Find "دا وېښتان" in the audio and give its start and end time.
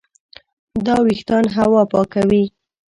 0.85-1.45